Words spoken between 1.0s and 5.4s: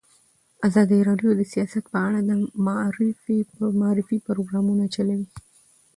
راډیو د سیاست په اړه د معارفې پروګرامونه چلولي.